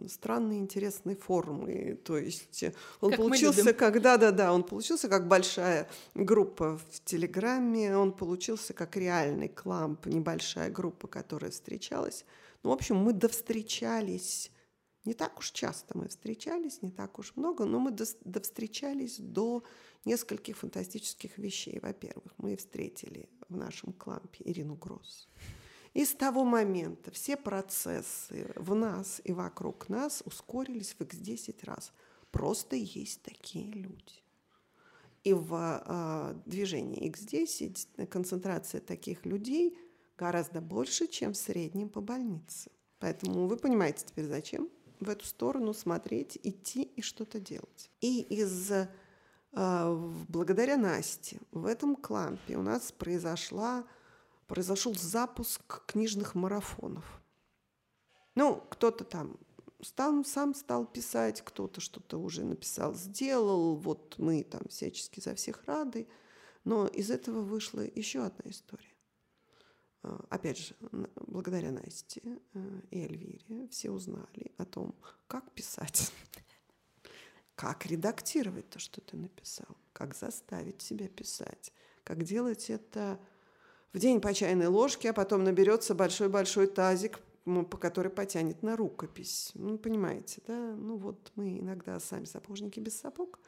странной, 0.07 0.57
интересной 0.57 1.15
формы. 1.15 1.95
То 2.03 2.17
есть 2.17 2.63
он 3.01 3.09
как 3.09 3.19
получился 3.19 3.73
как... 3.73 4.01
Да-да-да, 4.01 4.53
он 4.53 4.63
получился 4.63 5.09
как 5.09 5.27
большая 5.27 5.89
группа 6.13 6.77
в 6.77 7.03
Телеграме, 7.03 7.97
он 7.97 8.11
получился 8.11 8.73
как 8.73 8.95
реальный 8.97 9.49
кламп, 9.49 10.05
небольшая 10.05 10.69
группа, 10.69 11.07
которая 11.07 11.49
встречалась. 11.49 12.23
Ну, 12.61 12.69
в 12.69 12.73
общем, 12.73 12.97
мы 12.97 13.13
довстречались 13.13 14.51
не 15.05 15.13
так 15.13 15.37
уж 15.37 15.51
часто 15.51 15.95
мы 15.95 16.07
встречались, 16.07 16.81
не 16.81 16.89
так 16.89 17.19
уж 17.19 17.33
много, 17.35 17.65
но 17.65 17.79
мы 17.79 17.91
довстречались 17.91 19.19
до 19.19 19.63
нескольких 20.05 20.57
фантастических 20.57 21.37
вещей. 21.37 21.79
Во-первых, 21.79 22.33
мы 22.37 22.55
встретили 22.55 23.29
в 23.49 23.57
нашем 23.57 23.93
клампе 23.93 24.43
Ирину 24.45 24.75
Гросс. 24.75 25.27
И 25.93 26.03
с 26.03 26.13
того 26.13 26.43
момента 26.43 27.09
все 27.11 27.37
процессы 27.37 28.51
в 28.55 28.75
нас 28.75 29.21
и 29.23 29.31
вокруг 29.31 29.89
нас 29.89 30.21
ускорились 30.25 30.93
в 30.93 31.01
x10 31.01 31.55
раз. 31.63 31.93
Просто 32.31 32.75
есть 32.75 33.21
такие 33.21 33.71
люди. 33.71 34.21
И 35.23 35.33
в 35.33 35.53
э, 35.53 36.35
движении 36.45 37.09
x10 37.09 38.07
концентрация 38.07 38.81
таких 38.81 39.25
людей 39.25 39.77
гораздо 40.17 40.61
больше, 40.61 41.07
чем 41.07 41.33
в 41.33 41.37
среднем 41.37 41.89
по 41.89 42.01
больнице. 42.01 42.69
Поэтому 42.99 43.47
вы 43.47 43.57
понимаете 43.57 44.05
теперь, 44.05 44.25
зачем 44.25 44.69
в 44.99 45.09
эту 45.09 45.25
сторону 45.25 45.73
смотреть, 45.73 46.37
идти 46.43 46.83
и 46.83 47.01
что-то 47.01 47.39
делать. 47.39 47.89
И 48.01 48.21
из 48.21 48.71
благодаря 49.55 50.77
Насте 50.77 51.39
в 51.51 51.65
этом 51.65 51.95
клампе 51.95 52.57
у 52.57 52.61
нас 52.61 52.91
произошла, 52.91 53.85
произошел 54.47 54.93
запуск 54.93 55.85
книжных 55.85 56.35
марафонов. 56.35 57.21
Ну, 58.35 58.61
кто-то 58.69 59.05
там 59.05 59.37
стал, 59.81 60.25
сам 60.25 60.53
стал 60.53 60.85
писать, 60.85 61.41
кто-то 61.41 61.79
что-то 61.79 62.17
уже 62.17 62.43
написал, 62.43 62.93
сделал. 62.95 63.75
Вот 63.75 64.15
мы 64.17 64.43
там 64.43 64.61
всячески 64.67 65.21
за 65.21 65.35
всех 65.35 65.63
рады. 65.65 66.07
Но 66.65 66.87
из 66.87 67.11
этого 67.11 67.41
вышла 67.41 67.81
еще 67.81 68.23
одна 68.23 68.51
история. 68.51 68.95
А, 70.01 70.25
опять 70.29 70.57
же, 70.57 70.75
благодаря 71.27 71.71
Насте 71.71 72.21
э, 72.53 72.81
и 72.91 73.03
Эльвире 73.03 73.67
все 73.69 73.91
узнали 73.91 74.51
о 74.57 74.65
том, 74.65 74.95
как 75.27 75.49
писать, 75.51 76.11
как 77.55 77.85
редактировать 77.85 78.69
то, 78.69 78.79
что 78.79 79.01
ты 79.01 79.17
написал, 79.17 79.77
как 79.93 80.15
заставить 80.15 80.81
себя 80.81 81.07
писать, 81.07 81.73
как 82.03 82.23
делать 82.23 82.69
это 82.69 83.19
в 83.93 83.99
день 83.99 84.21
по 84.21 84.33
чайной 84.33 84.67
ложке, 84.67 85.11
а 85.11 85.13
потом 85.13 85.43
наберется 85.43 85.95
большой-большой 85.95 86.67
тазик, 86.67 87.19
по 87.45 87.77
который 87.77 88.11
потянет 88.11 88.63
на 88.63 88.75
рукопись. 88.75 89.51
Ну, 89.53 89.77
понимаете, 89.77 90.41
да? 90.47 90.75
Ну 90.75 90.97
вот 90.97 91.31
мы 91.35 91.59
иногда 91.59 91.99
сами 91.99 92.25
сапожники 92.25 92.79
без 92.79 92.99
сапог, 92.99 93.39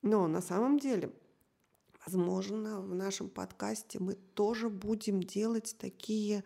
но 0.00 0.26
на 0.28 0.40
самом 0.40 0.78
деле– 0.78 1.12
Возможно, 2.04 2.80
в 2.80 2.94
нашем 2.94 3.28
подкасте 3.28 4.00
мы 4.00 4.14
тоже 4.14 4.68
будем 4.68 5.22
делать 5.22 5.76
такие 5.78 6.42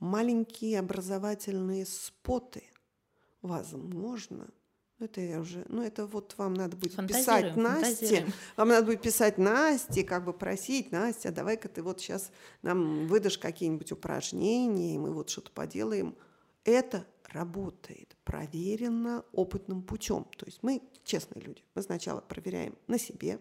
маленькие 0.00 0.80
образовательные 0.80 1.86
споты. 1.86 2.64
Возможно. 3.40 4.48
Это 4.98 5.20
я 5.20 5.40
уже, 5.40 5.62
ну 5.68 5.82
это 5.82 6.06
вот 6.06 6.34
вам 6.38 6.54
надо 6.54 6.74
будет 6.74 6.96
писать 7.06 7.54
Насте, 7.54 8.32
вам 8.56 8.68
надо 8.68 8.86
будет 8.86 9.02
писать 9.02 9.36
Насте, 9.36 10.02
как 10.04 10.24
бы 10.24 10.32
просить 10.32 10.90
Настя, 10.90 11.32
давай-ка 11.32 11.68
ты 11.68 11.82
вот 11.82 12.00
сейчас 12.00 12.30
нам 12.62 13.06
выдашь 13.06 13.36
какие-нибудь 13.36 13.92
упражнения, 13.92 14.94
и 14.94 14.98
мы 14.98 15.12
вот 15.12 15.28
что-то 15.28 15.50
поделаем. 15.50 16.16
Это 16.64 17.06
работает, 17.30 18.16
проверено 18.24 19.22
опытным 19.32 19.82
путем. 19.82 20.26
То 20.36 20.46
есть 20.46 20.62
мы 20.62 20.82
честные 21.04 21.42
люди, 21.42 21.62
мы 21.74 21.82
сначала 21.82 22.22
проверяем 22.22 22.74
на 22.86 22.98
себе, 22.98 23.38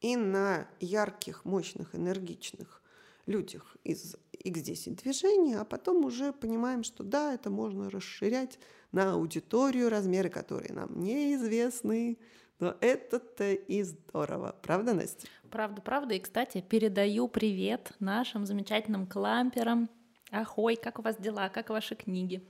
и 0.00 0.16
на 0.16 0.68
ярких, 0.80 1.44
мощных, 1.44 1.94
энергичных 1.94 2.82
людях 3.28 3.76
из 3.84 4.16
X10 4.44 5.02
движения, 5.02 5.58
а 5.58 5.64
потом 5.64 6.04
уже 6.04 6.32
понимаем, 6.32 6.82
что 6.82 7.04
да, 7.04 7.34
это 7.34 7.50
можно 7.50 7.90
расширять 7.90 8.58
на 8.90 9.12
аудиторию, 9.12 9.90
размеры 9.90 10.30
которой 10.30 10.72
нам 10.72 11.00
неизвестны, 11.00 12.18
но 12.58 12.74
это-то 12.80 13.52
и 13.52 13.82
здорово. 13.82 14.56
Правда, 14.62 14.94
Настя? 14.94 15.28
Правда, 15.50 15.80
правда. 15.82 16.14
И, 16.14 16.18
кстати, 16.18 16.64
передаю 16.66 17.28
привет 17.28 17.92
нашим 18.00 18.46
замечательным 18.46 19.06
кламперам, 19.06 19.88
Ахой, 20.30 20.76
как 20.76 20.98
у 20.98 21.02
вас 21.02 21.16
дела, 21.16 21.48
как 21.48 21.70
ваши 21.70 21.94
книги? 21.94 22.42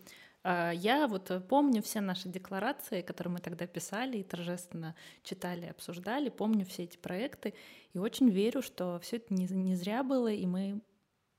А, 0.51 0.71
я 0.71 1.07
вот 1.09 1.31
помню 1.47 1.83
все 1.83 2.01
наши 2.01 2.27
декларации, 2.27 3.03
которые 3.03 3.35
мы 3.35 3.41
тогда 3.41 3.67
писали 3.67 4.17
и 4.17 4.23
торжественно 4.23 4.95
читали, 5.23 5.67
обсуждали, 5.67 6.31
помню 6.31 6.65
все 6.65 6.85
эти 6.85 6.97
проекты 6.97 7.53
и 7.93 7.99
очень 7.99 8.31
верю, 8.31 8.63
что 8.63 8.99
все 9.01 9.17
это 9.17 9.35
не, 9.35 9.45
не 9.45 9.75
зря 9.75 10.03
было, 10.03 10.33
и 10.33 10.47
мы 10.47 10.81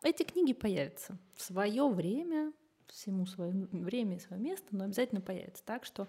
эти 0.04 0.22
книги 0.22 0.54
появятся 0.54 1.18
в 1.34 1.42
свое 1.42 1.90
время, 1.90 2.54
всему 2.86 3.26
свое 3.26 3.52
время 3.72 4.18
и 4.18 4.20
свое 4.20 4.40
место, 4.40 4.68
но 4.70 4.84
обязательно 4.84 5.22
появятся. 5.22 5.64
Так 5.66 5.86
что 5.86 6.08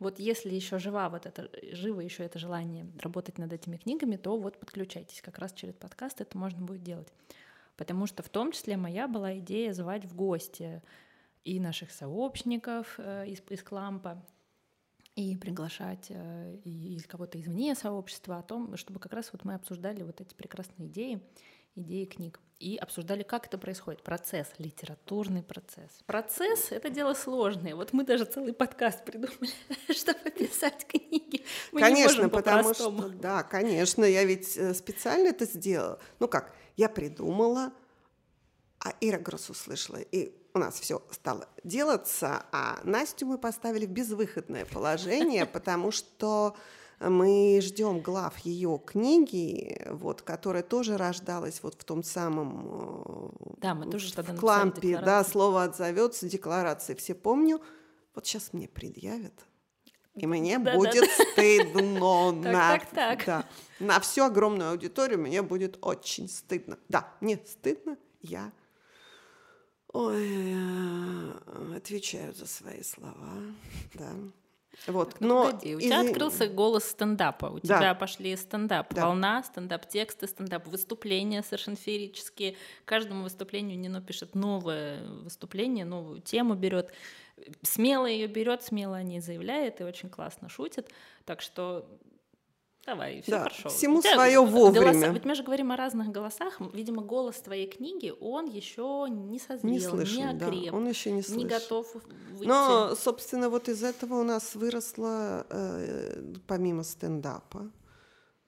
вот 0.00 0.18
если 0.18 0.52
еще 0.52 0.80
жива 0.80 1.08
вот 1.08 1.26
это, 1.26 1.48
живо 1.76 2.00
еще 2.00 2.24
это 2.24 2.40
желание 2.40 2.88
работать 2.98 3.38
над 3.38 3.52
этими 3.52 3.76
книгами, 3.76 4.16
то 4.16 4.36
вот 4.36 4.58
подключайтесь, 4.58 5.22
как 5.22 5.38
раз 5.38 5.52
через 5.52 5.74
подкаст 5.74 6.20
это 6.20 6.36
можно 6.36 6.60
будет 6.60 6.82
делать. 6.82 7.12
Потому 7.76 8.06
что 8.06 8.24
в 8.24 8.30
том 8.30 8.50
числе 8.50 8.76
моя 8.76 9.06
была 9.06 9.38
идея 9.38 9.72
звать 9.72 10.04
в 10.06 10.16
гости 10.16 10.82
и 11.46 11.60
наших 11.60 11.92
сообщников 11.92 12.94
э, 12.98 13.28
из, 13.28 13.40
из 13.48 13.62
Клампа, 13.62 14.20
и 15.14 15.36
приглашать 15.36 16.06
э, 16.10 16.56
и 16.64 17.00
кого-то 17.06 17.40
извне 17.40 17.74
сообщества 17.76 18.38
о 18.38 18.42
том, 18.42 18.76
чтобы 18.76 18.98
как 18.98 19.12
раз 19.12 19.30
вот 19.32 19.44
мы 19.44 19.54
обсуждали 19.54 20.02
вот 20.02 20.20
эти 20.20 20.34
прекрасные 20.34 20.88
идеи, 20.88 21.22
идеи 21.76 22.04
книг 22.04 22.40
и 22.58 22.76
обсуждали, 22.76 23.22
как 23.22 23.46
это 23.46 23.58
происходит. 23.58 24.02
Процесс, 24.02 24.48
литературный 24.58 25.44
процесс. 25.44 26.02
Процесс— 26.06 26.68
это 26.72 26.90
дело 26.90 27.14
сложное. 27.14 27.76
Вот 27.76 27.92
мы 27.92 28.04
даже 28.04 28.24
целый 28.24 28.52
подкаст 28.52 29.04
придумали, 29.04 29.50
чтобы 29.92 30.30
писать 30.30 30.84
книги. 30.88 31.44
Мы 31.70 31.80
конечно, 31.80 32.28
потому 32.28 32.74
что, 32.74 32.90
да, 33.08 33.44
конечно, 33.44 34.04
я 34.04 34.24
ведь 34.24 34.56
э, 34.56 34.74
специально 34.74 35.28
это 35.28 35.44
сделала. 35.44 36.00
Ну 36.18 36.26
как, 36.26 36.52
я 36.76 36.88
придумала, 36.88 37.72
а 38.80 38.94
Ира 39.00 39.18
Гросс 39.18 39.48
услышала, 39.48 39.98
и 39.98 40.34
у 40.56 40.58
нас 40.58 40.80
все 40.80 41.02
стало 41.10 41.48
делаться, 41.64 42.46
а 42.50 42.80
Настю 42.82 43.26
мы 43.26 43.38
поставили 43.38 43.86
в 43.86 43.90
безвыходное 43.90 44.64
положение, 44.64 45.46
потому 45.56 45.90
что 45.92 46.56
мы 46.98 47.60
ждем 47.62 48.00
глав 48.00 48.38
ее 48.38 48.80
книги, 48.84 49.86
вот, 49.90 50.22
которая 50.22 50.62
тоже 50.62 50.96
рождалась 50.96 51.62
вот 51.62 51.74
в 51.74 51.84
том 51.84 52.02
самом 52.02 53.30
э, 53.30 53.56
да, 53.58 53.74
мы 53.74 53.90
тоже 53.90 54.10
в 54.10 54.36
клампе, 54.38 54.98
да, 54.98 55.22
слово 55.24 55.64
отзовется, 55.64 56.26
декларации. 56.26 56.94
Все 56.94 57.14
помню. 57.14 57.60
Вот 58.14 58.26
сейчас 58.26 58.54
мне 58.54 58.66
предъявят, 58.66 59.34
и 60.14 60.26
мне 60.26 60.58
да, 60.58 60.74
будет 60.74 61.04
да, 61.04 61.24
стыдно 61.32 62.42
так, 62.42 62.52
на, 62.52 62.78
так, 62.78 62.90
так. 62.94 63.24
Да, 63.26 63.46
на 63.78 64.00
всю 64.00 64.22
огромную 64.22 64.70
аудиторию 64.70 65.18
мне 65.18 65.42
будет 65.42 65.76
очень 65.82 66.30
стыдно. 66.30 66.78
Да, 66.88 67.12
мне 67.20 67.38
стыдно, 67.46 67.98
я 68.22 68.50
ой, 69.96 70.28
э, 70.28 71.76
отвечаю 71.76 72.34
за 72.34 72.46
свои 72.46 72.82
слова, 72.82 73.32
да. 73.94 74.12
Вот, 74.86 75.16
ну, 75.20 75.28
но 75.28 75.44
погоди, 75.46 75.74
у 75.74 75.80
тебя 75.80 76.02
из... 76.02 76.10
открылся 76.10 76.48
голос 76.48 76.84
стендапа, 76.84 77.46
у 77.46 77.58
да. 77.60 77.78
тебя 77.78 77.94
пошли 77.94 78.36
стендап, 78.36 78.92
да. 78.92 79.06
волна, 79.06 79.42
стендап-тексты, 79.42 80.26
стендап-выступления 80.26 81.42
совершенно 81.42 81.76
феерические. 81.76 82.56
Каждому 82.84 83.22
выступлению 83.22 83.78
Нино 83.78 84.02
пишет 84.02 84.34
новое 84.34 85.02
выступление, 85.08 85.86
новую 85.86 86.20
тему 86.20 86.54
берет, 86.54 86.92
смело 87.62 88.06
ее 88.06 88.26
берет, 88.26 88.62
смело 88.62 88.96
о 88.96 89.02
ней 89.02 89.20
заявляет 89.20 89.80
и 89.80 89.84
очень 89.84 90.10
классно 90.10 90.50
шутит. 90.50 90.90
Так 91.24 91.40
что 91.40 91.88
Давай, 92.86 93.20
все 93.20 93.32
да, 93.32 93.42
хорошо. 93.42 93.68
Всему 93.68 94.00
тебя 94.00 94.14
свое 94.14 94.40
вовремя. 94.44 94.92
Голоса, 94.92 95.08
ведь 95.08 95.24
мы 95.24 95.34
же 95.34 95.42
говорим 95.42 95.72
о 95.72 95.76
разных 95.76 96.08
голосах. 96.08 96.60
Видимо, 96.72 97.02
голос 97.02 97.34
твоей 97.40 97.66
книги, 97.66 98.14
он 98.20 98.46
еще 98.46 99.08
не 99.10 99.40
созрел, 99.40 99.72
не, 99.72 99.80
слышен, 99.80 100.16
не 100.16 100.30
окреп, 100.30 100.70
да, 100.70 100.76
он 100.76 100.88
еще 100.88 101.10
не, 101.10 101.22
не 101.36 101.46
готов 101.46 101.92
выйти. 101.94 102.46
Но, 102.46 102.94
собственно, 102.94 103.50
вот 103.50 103.68
из 103.68 103.82
этого 103.82 104.20
у 104.20 104.22
нас 104.22 104.54
выросло, 104.54 105.44
э, 105.50 106.34
помимо 106.46 106.84
стендапа, 106.84 107.72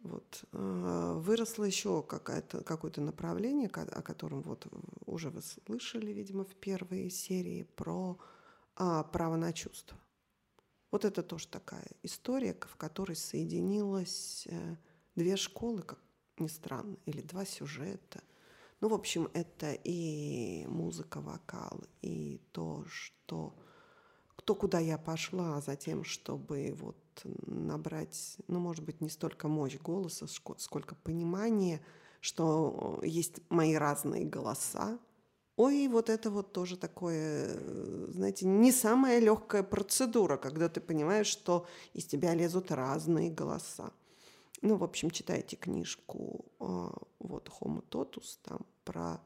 вот, 0.04 0.44
э, 0.52 1.12
выросло 1.16 1.64
еще 1.64 2.02
какое-то, 2.02 2.62
какое-то 2.62 3.00
направление, 3.00 3.68
о 3.68 4.02
котором 4.02 4.42
вот 4.42 4.68
уже 5.06 5.30
вы 5.30 5.42
слышали, 5.42 6.12
видимо, 6.12 6.44
в 6.44 6.54
первой 6.54 7.10
серии 7.10 7.64
про 7.74 8.16
э, 8.78 9.04
право 9.12 9.34
на 9.34 9.52
чувство. 9.52 9.98
Вот 10.90 11.04
это 11.04 11.22
тоже 11.22 11.48
такая 11.48 11.86
история, 12.02 12.56
в 12.60 12.76
которой 12.76 13.16
соединилось 13.16 14.46
э, 14.50 14.76
две 15.16 15.36
школы, 15.36 15.82
как 15.82 15.98
ни 16.38 16.48
странно, 16.48 16.96
или 17.04 17.20
два 17.20 17.44
сюжета. 17.44 18.22
Ну, 18.80 18.88
в 18.88 18.94
общем, 18.94 19.28
это 19.34 19.72
и 19.72 20.64
музыка, 20.66 21.20
вокал, 21.20 21.84
и 22.00 22.40
то, 22.52 22.84
что 22.88 23.54
кто 24.36 24.54
куда 24.54 24.78
я 24.78 24.96
пошла, 24.96 25.56
а 25.56 25.60
затем, 25.60 26.04
чтобы 26.04 26.74
вот 26.78 26.96
набрать, 27.24 28.38
ну, 28.46 28.60
может 28.60 28.84
быть, 28.84 29.00
не 29.00 29.10
столько 29.10 29.48
мощь 29.48 29.76
голоса, 29.78 30.26
сколько 30.26 30.94
понимание, 30.94 31.82
что 32.20 33.00
есть 33.02 33.40
мои 33.50 33.74
разные 33.74 34.24
голоса, 34.24 34.98
Ой, 35.58 35.88
вот 35.88 36.08
это 36.08 36.30
вот 36.30 36.52
тоже 36.52 36.76
такое, 36.76 37.48
э, 37.48 38.06
знаете, 38.10 38.46
не 38.46 38.70
самая 38.70 39.18
легкая 39.18 39.64
процедура, 39.64 40.36
когда 40.36 40.68
ты 40.68 40.80
понимаешь, 40.80 41.26
что 41.26 41.66
из 41.94 42.06
тебя 42.06 42.32
лезут 42.32 42.70
разные 42.70 43.28
голоса. 43.28 43.90
Ну, 44.62 44.76
в 44.76 44.84
общем, 44.84 45.10
читайте 45.10 45.56
книжку 45.56 46.44
а, 46.60 46.96
вот 47.18 47.48
«Homo 47.48 47.82
totus», 47.90 48.38
там 48.44 48.60
про 48.84 49.20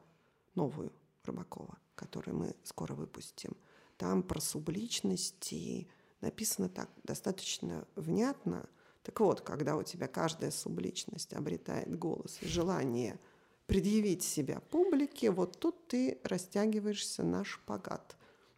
новую 0.55 0.91
Рыбакова, 1.23 1.77
которую 1.93 2.35
мы 2.35 2.55
скоро 2.63 2.95
выпустим. 2.95 3.55
Там 3.97 4.23
про 4.23 4.41
субличности 4.41 5.87
написано 6.19 6.67
так 6.67 6.89
достаточно 7.03 7.87
внятно. 7.95 8.67
Так 9.03 9.19
вот, 9.19 9.41
когда 9.41 9.75
у 9.75 9.83
тебя 9.83 10.07
каждая 10.07 10.49
субличность 10.49 11.33
обретает 11.33 11.95
голос 11.95 12.39
и 12.41 12.47
желание– 12.47 13.19
предъявить 13.65 14.23
себя 14.23 14.59
публике, 14.69 15.31
вот 15.31 15.59
тут 15.59 15.87
ты 15.87 16.19
растягиваешься 16.23 17.23
на 17.23 17.43
шпагат. 17.43 18.15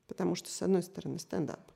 Потому 0.08 0.36
что, 0.36 0.50
с 0.50 0.62
одной 0.62 0.84
стороны, 0.84 1.20
стендап. 1.20 1.72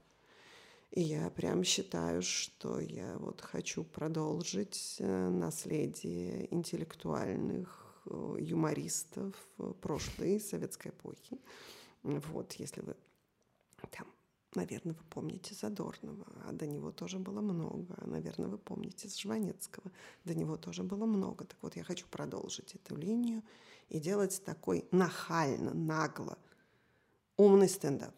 И 0.91 1.01
я 1.01 1.29
прям 1.29 1.63
считаю, 1.63 2.21
что 2.21 2.79
я 2.79 3.17
вот 3.19 3.41
хочу 3.41 3.83
продолжить 3.83 4.95
э, 4.99 5.29
наследие 5.29 6.53
интеллектуальных 6.53 8.01
э, 8.05 8.35
юмористов 8.39 9.35
прошлой 9.81 10.39
советской 10.39 10.89
эпохи. 10.89 11.39
Вот, 12.01 12.53
если 12.53 12.81
вы 12.81 12.95
там 13.91 14.07
Наверное, 14.55 14.95
вы 14.95 15.03
помните 15.09 15.53
Задорнова, 15.53 16.25
а 16.45 16.51
до 16.51 16.65
него 16.65 16.91
тоже 16.91 17.19
было 17.19 17.39
много. 17.39 17.95
Наверное, 18.05 18.47
вы 18.47 18.57
помните 18.57 19.07
Жванецкого, 19.07 19.91
до 20.25 20.33
него 20.33 20.57
тоже 20.57 20.83
было 20.83 21.05
много. 21.05 21.45
Так 21.45 21.57
вот, 21.61 21.75
я 21.75 21.83
хочу 21.83 22.07
продолжить 22.07 22.73
эту 22.73 22.95
линию 22.95 23.43
и 23.89 23.99
делать 23.99 24.41
такой 24.43 24.87
нахально, 24.91 25.73
нагло 25.73 26.37
умный 27.37 27.69
стендап. 27.69 28.13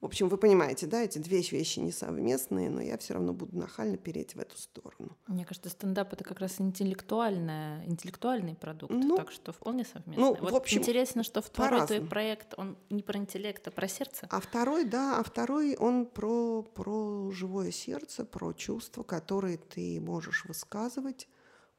В 0.00 0.04
общем, 0.04 0.28
вы 0.28 0.38
понимаете, 0.38 0.86
да, 0.86 1.02
эти 1.02 1.18
две 1.18 1.40
вещи 1.40 1.80
несовместные, 1.80 2.70
но 2.70 2.80
я 2.80 2.96
все 2.98 3.14
равно 3.14 3.32
буду 3.32 3.58
нахально 3.58 3.96
переть 3.96 4.36
в 4.36 4.38
эту 4.38 4.56
сторону. 4.56 5.16
Мне 5.26 5.44
кажется, 5.44 5.70
стендап 5.70 6.12
это 6.12 6.22
как 6.22 6.38
раз 6.38 6.60
интеллектуальная, 6.60 7.84
интеллектуальный 7.84 8.54
продукт, 8.54 8.92
ну, 8.92 9.16
так 9.16 9.32
что 9.32 9.52
вполне 9.52 9.84
совместный. 9.84 10.16
Ну, 10.16 10.36
вот 10.40 10.52
в 10.52 10.54
общем, 10.54 10.78
интересно, 10.78 11.24
что 11.24 11.42
второй 11.42 11.84
твой 11.86 12.06
проект, 12.06 12.54
он 12.56 12.78
не 12.90 13.02
про 13.02 13.18
интеллект, 13.18 13.66
а 13.66 13.72
про 13.72 13.88
сердце. 13.88 14.28
А 14.30 14.40
второй, 14.40 14.84
да, 14.84 15.18
а 15.18 15.24
второй 15.24 15.74
он 15.74 16.06
про, 16.06 16.62
про 16.62 17.32
живое 17.32 17.72
сердце, 17.72 18.24
про 18.24 18.52
чувства, 18.52 19.02
которые 19.02 19.58
ты 19.58 20.00
можешь 20.00 20.44
высказывать, 20.44 21.28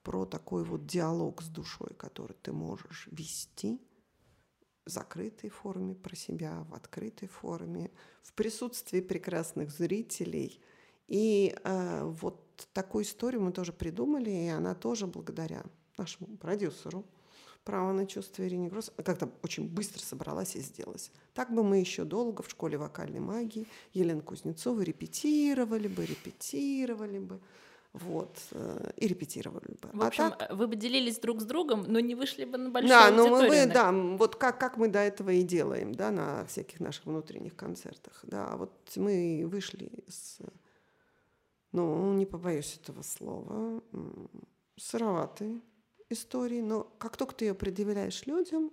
про 0.04 0.26
такой 0.26 0.66
вот 0.66 0.86
диалог 0.86 1.42
с 1.42 1.48
душой, 1.48 1.94
который 1.98 2.36
ты 2.42 2.52
можешь 2.52 3.08
вести 3.12 3.80
закрытой 4.86 5.50
форме 5.50 5.96
про 5.96 6.16
себя, 6.16 6.66
в 6.70 6.74
открытой 6.74 7.28
форме, 7.28 7.92
в 8.24 8.34
присутствии 8.34 9.02
прекрасных 9.02 9.72
зрителей. 9.72 10.60
И 11.08 11.56
э, 11.64 12.04
вот 12.04 12.68
такую 12.74 13.04
историю 13.04 13.42
мы 13.42 13.52
тоже 13.52 13.74
придумали, 13.74 14.30
и 14.30 14.48
она 14.48 14.76
тоже 14.76 15.08
благодаря 15.08 15.64
нашему 15.98 16.38
продюсеру 16.38 17.06
«Право 17.64 17.92
на 17.92 18.08
чувство» 18.08 18.48
Ирине 18.48 18.70
Гросс 18.70 18.92
как-то 19.04 19.30
очень 19.44 19.68
быстро 19.68 20.02
собралась 20.02 20.56
и 20.56 20.62
сделалась. 20.62 21.12
Так 21.34 21.54
бы 21.54 21.64
мы 21.64 21.78
еще 21.78 22.04
долго 22.04 22.42
в 22.42 22.50
школе 22.50 22.78
вокальной 22.78 23.20
магии 23.20 23.68
Елену 23.94 24.22
Кузнецову 24.22 24.82
репетировали 24.82 25.88
бы, 25.88 26.06
репетировали 26.06 27.20
бы. 27.20 27.40
Вот, 27.94 28.38
э, 28.52 28.92
и 28.98 29.08
репетировали 29.08 29.76
бы. 29.82 29.90
В 29.94 30.04
а 30.04 30.08
общем, 30.08 30.26
а 30.26 30.32
так... 30.32 30.54
вы 30.54 30.68
бы 30.68 30.76
делились 30.76 31.18
друг 31.18 31.42
с 31.42 31.44
другом, 31.44 31.86
но 31.88 32.00
не 32.00 32.14
вышли 32.14 32.46
бы 32.46 32.60
на 32.60 32.70
большую 32.70 32.90
да, 32.90 33.10
но 33.10 33.28
мы, 33.28 33.66
да, 33.66 33.92
вот 33.92 34.36
как, 34.36 34.60
как 34.60 34.78
мы 34.78 34.90
до 34.90 35.00
этого 35.00 35.32
и 35.32 35.42
делаем, 35.42 35.96
да, 35.96 36.12
на 36.12 36.46
всяких 36.46 36.80
наших 36.80 37.08
внутренних 37.08 37.56
концертах, 37.56 38.20
да, 38.24 38.56
вот 38.58 38.72
мы 38.96 39.44
вышли 39.48 39.90
с, 40.08 40.38
ну, 41.72 42.14
не 42.14 42.28
побоюсь 42.28 42.80
этого 42.80 43.02
слова, 43.02 43.82
сыроватой 44.78 45.62
истории, 46.10 46.62
но 46.62 46.84
как 47.00 47.18
только 47.18 47.34
ты 47.34 47.46
ее 47.46 47.56
предъявляешь 47.56 48.28
людям, 48.28 48.72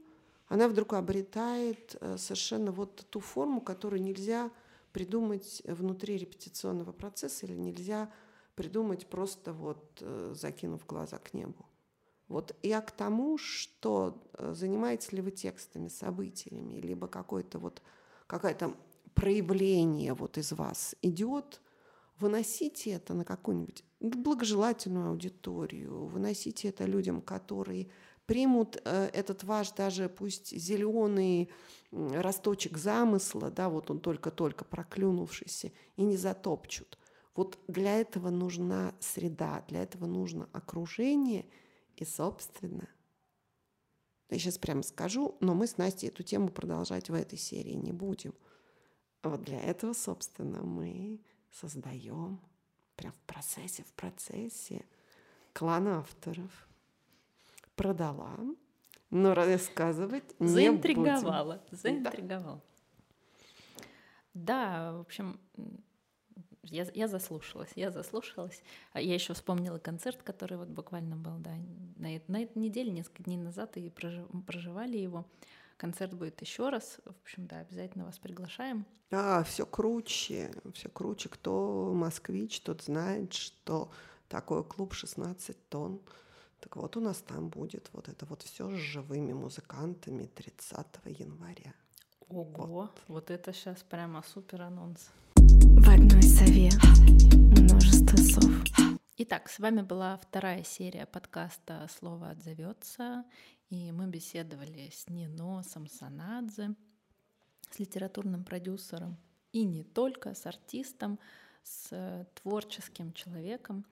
она 0.49 0.69
вдруг 0.69 0.93
обретает 0.93 1.97
э, 2.01 2.17
совершенно 2.19 2.71
вот 2.71 3.07
ту 3.11 3.21
форму, 3.21 3.61
которую 3.61 4.03
нельзя 4.03 4.51
придумать 4.93 5.63
внутри 5.65 6.19
репетиционного 6.19 6.93
процесса 6.93 7.47
или 7.47 7.55
нельзя 7.55 8.11
придумать 8.57 9.07
просто 9.07 9.53
вот 9.53 9.99
э, 10.01 10.33
закинув 10.35 10.85
глаза 10.87 11.19
к 11.19 11.35
небу. 11.35 11.67
Вот 12.29 12.57
я 12.63 12.81
к 12.81 12.91
тому, 12.91 13.39
что 13.39 14.21
э, 14.33 14.53
занимаетесь 14.55 15.13
ли 15.13 15.21
вы 15.21 15.31
текстами, 15.31 15.89
событиями, 15.89 16.81
либо 16.81 17.07
какое-то 17.07 17.59
вот 17.59 17.83
какое-то 18.27 18.75
проявление 19.15 20.15
вот 20.15 20.37
из 20.39 20.53
вас 20.53 20.97
идет, 21.03 21.61
выносите 22.19 22.91
это 22.91 23.15
на 23.15 23.25
какую-нибудь 23.25 23.85
благожелательную 24.01 25.11
аудиторию, 25.11 26.07
выносите 26.07 26.69
это 26.69 26.85
людям, 26.85 27.21
которые 27.21 27.89
примут 28.27 28.81
э, 28.85 29.11
этот 29.13 29.45
ваш 29.45 29.71
даже 29.73 30.09
пусть 30.09 30.57
зеленый 30.57 31.51
росточек 31.93 32.77
замысла, 32.77 33.51
да, 33.51 33.69
вот 33.69 33.91
он 33.91 34.01
только-только 34.01 34.65
проклюнувшийся, 34.65 35.73
и 35.97 36.03
не 36.03 36.17
затопчут. 36.17 36.99
Вот 37.37 37.59
для 37.69 38.01
этого 38.01 38.31
нужна 38.31 38.95
среда, 38.99 39.63
для 39.69 39.83
этого 39.83 40.07
нужно 40.07 40.49
окружение 40.53 41.47
и, 41.97 42.05
собственно, 42.05 42.89
я 44.29 44.39
сейчас 44.39 44.59
прямо 44.59 44.83
скажу, 44.83 45.37
но 45.41 45.55
мы 45.55 45.67
с 45.67 45.77
Настей 45.77 46.09
эту 46.09 46.23
тему 46.23 46.49
продолжать 46.49 47.11
в 47.11 47.15
этой 47.15 47.39
серии 47.39 47.75
не 47.75 47.93
будем. 47.93 48.35
Вот 49.23 49.45
для 49.45 49.61
этого, 49.61 49.93
собственно, 49.93 50.63
мы 50.63 51.21
создаем 51.53 52.41
прям 52.97 53.13
в 53.13 53.21
процессе, 53.21 53.85
в 53.85 53.93
процессе 53.93 54.85
клан 55.53 55.89
авторов. 55.89 56.69
Продала, 57.77 58.35
но 59.11 59.35
рассказывать 59.35 60.41
не 60.41 60.49
Заинтриговала, 60.49 61.57
будем. 61.57 61.79
заинтриговала. 61.79 62.63
Да. 64.33 64.91
да, 64.93 64.97
в 64.97 65.01
общем, 65.01 65.39
я, 66.71 66.87
я 66.95 67.09
заслушалась, 67.09 67.71
я 67.75 67.91
заслушалась. 67.91 68.63
А 68.93 69.01
я 69.01 69.15
еще 69.15 69.35
вспомнила 69.35 69.79
концерт, 69.79 70.23
который 70.23 70.59
вот 70.59 70.69
буквально 70.69 71.17
был, 71.17 71.39
да, 71.39 71.53
на, 71.97 72.21
на 72.29 72.43
этой 72.43 72.59
неделе, 72.59 72.91
несколько 72.91 73.23
дней 73.23 73.37
назад, 73.39 73.77
и 73.77 73.91
проживали 73.91 74.97
его. 74.97 75.27
Концерт 75.77 76.15
будет 76.15 76.41
еще 76.41 76.71
раз. 76.71 76.99
В 77.05 77.21
общем, 77.23 77.47
да, 77.47 77.61
обязательно 77.61 78.07
вас 78.07 78.19
приглашаем. 78.19 78.87
А, 79.11 79.45
все 79.45 79.67
круче, 79.67 80.51
все 80.73 80.89
круче. 80.89 81.29
Кто 81.29 81.93
москвич, 81.95 82.61
тот 82.61 82.83
знает, 82.83 83.35
что 83.35 83.91
такой 84.29 84.65
клуб 84.65 84.95
16 84.95 85.69
тонн. 85.69 86.01
Так 86.61 86.77
вот, 86.77 86.97
у 86.97 87.01
нас 87.01 87.19
там 87.19 87.49
будет 87.49 87.91
вот 87.93 88.09
это 88.09 88.25
вот 88.27 88.43
все 88.43 88.71
с 88.71 88.75
живыми 88.75 89.35
музыкантами 89.35 90.25
30 90.25 90.87
января. 91.05 91.75
Ого, 92.29 92.67
вот, 92.67 93.03
вот 93.07 93.31
это 93.31 93.53
сейчас 93.53 93.83
прямо 93.83 94.23
супер 94.23 94.63
анонс. 94.63 95.11
В 95.75 95.89
одной 95.89 96.23
сове 96.23 96.71
множество 97.59 98.17
сов. 98.17 98.51
Итак, 99.17 99.49
с 99.49 99.59
вами 99.59 99.83
была 99.83 100.17
вторая 100.17 100.63
серия 100.63 101.07
подкаста 101.07 101.89
«Слово 101.99 102.31
отзовется». 102.31 103.25
И 103.69 103.91
мы 103.91 104.07
беседовали 104.07 104.91
с 104.93 105.09
Нино 105.09 105.63
Самсонадзе, 105.63 106.75
с 107.71 107.79
литературным 107.79 108.45
продюсером, 108.45 109.17
и 109.53 109.65
не 109.65 109.83
только, 109.83 110.35
с 110.35 110.47
артистом, 110.47 111.19
с 111.63 112.27
творческим 112.35 113.13
человеком. 113.13 113.85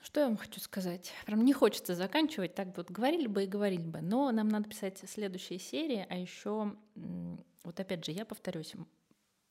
Что 0.00 0.20
я 0.20 0.28
вам 0.28 0.36
хочу 0.36 0.60
сказать? 0.60 1.12
Прям 1.26 1.44
не 1.44 1.52
хочется 1.52 1.94
заканчивать, 1.94 2.54
так 2.54 2.74
вот 2.76 2.90
говорили 2.90 3.26
бы 3.26 3.44
и 3.44 3.46
говорили 3.48 3.82
бы, 3.82 4.00
но 4.00 4.30
нам 4.30 4.48
надо 4.48 4.68
писать 4.68 4.98
следующие 5.06 5.58
серии, 5.58 6.06
а 6.08 6.16
еще, 6.16 6.76
вот 6.94 7.80
опять 7.80 8.04
же, 8.04 8.12
я 8.12 8.24
повторюсь, 8.24 8.74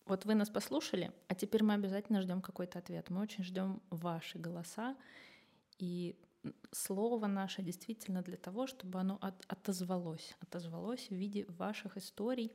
вот 0.08 0.26
вы 0.26 0.36
нас 0.36 0.50
послушали, 0.50 1.12
а 1.28 1.36
теперь 1.36 1.64
мы 1.64 1.74
обязательно 1.74 2.22
ждем 2.22 2.42
какой-то 2.42 2.80
ответ. 2.80 3.10
Мы 3.10 3.22
очень 3.22 3.44
ждем 3.44 3.82
ваши 3.90 4.38
голоса 4.38 4.96
и 5.78 6.16
слово 6.72 7.28
наше 7.28 7.62
действительно 7.62 8.22
для 8.22 8.38
того, 8.38 8.68
чтобы 8.68 9.00
оно 9.00 9.18
от, 9.22 9.46
отозвалось, 9.48 10.36
отозвалось 10.40 11.08
в 11.10 11.16
виде 11.16 11.46
ваших 11.48 11.98
историй 11.98 12.52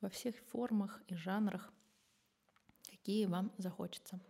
во 0.00 0.08
всех 0.08 0.36
формах 0.50 1.02
и 1.08 1.14
жанрах, 1.14 1.72
какие 2.90 3.26
вам 3.26 3.52
захочется. 3.58 4.20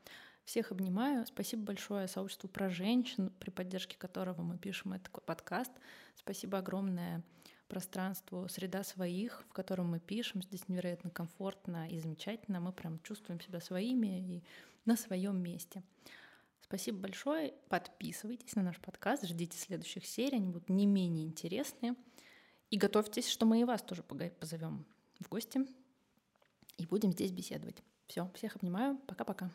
Всех 0.44 0.72
обнимаю. 0.72 1.26
Спасибо 1.26 1.62
большое 1.62 2.08
сообществу 2.08 2.48
про 2.48 2.70
женщин, 2.70 3.30
при 3.38 3.50
поддержке 3.50 3.96
которого 3.96 4.42
мы 4.42 4.58
пишем 4.58 4.92
этот 4.92 5.24
подкаст. 5.24 5.72
Спасибо 6.16 6.58
огромное 6.58 7.22
пространству 7.70 8.46
«Среда 8.48 8.82
своих», 8.82 9.44
в 9.48 9.52
котором 9.52 9.90
мы 9.90 10.00
пишем. 10.00 10.42
Здесь 10.42 10.68
невероятно 10.68 11.08
комфортно 11.08 11.88
и 11.88 11.98
замечательно. 11.98 12.60
Мы 12.60 12.72
прям 12.72 13.00
чувствуем 13.02 13.40
себя 13.40 13.60
своими 13.60 14.20
и 14.20 14.44
на 14.84 14.96
своем 14.96 15.42
месте. 15.42 15.82
Спасибо 16.60 16.98
большое. 16.98 17.54
Подписывайтесь 17.68 18.54
на 18.56 18.62
наш 18.62 18.78
подкаст, 18.78 19.24
ждите 19.26 19.56
следующих 19.56 20.04
серий, 20.04 20.36
они 20.36 20.48
будут 20.48 20.68
не 20.68 20.86
менее 20.86 21.24
интересные. 21.24 21.94
И 22.70 22.76
готовьтесь, 22.76 23.28
что 23.28 23.46
мы 23.46 23.60
и 23.60 23.64
вас 23.64 23.82
тоже 23.82 24.02
позовем 24.02 24.84
в 25.18 25.28
гости 25.28 25.66
и 26.76 26.86
будем 26.86 27.12
здесь 27.12 27.30
беседовать. 27.30 27.82
Все, 28.06 28.30
всех 28.34 28.56
обнимаю. 28.56 28.98
Пока-пока. 29.06 29.50